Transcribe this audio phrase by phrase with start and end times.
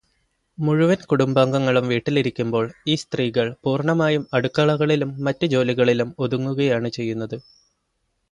[0.57, 7.37] മുഴുവൻ കുടുംബാംഗങ്ങളും വീട്ടിലിരിക്കുമ്പോൾ ഈ സ്ത്രീകൾ പൂർണമായും അടുക്കളകളിലും മറ്റു ജോലികളിലും ഒതുങ്ങുകയാണ് ചെയ്യുന്നത്.